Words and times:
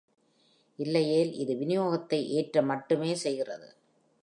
இல்லையேல் 0.79 1.31
இது 1.33 1.53
விநியோகத்தை 1.55 2.19
ஏற்ற 2.29 2.61
மட்டுமே 2.61 3.13
செய்கிறது. 3.15 3.69